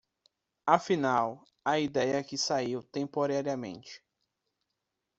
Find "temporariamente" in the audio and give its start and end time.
2.81-4.03